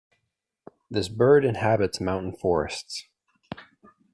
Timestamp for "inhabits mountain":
1.45-2.31